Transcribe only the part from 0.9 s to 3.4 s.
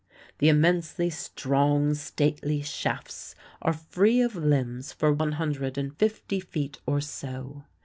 strong, stately shafts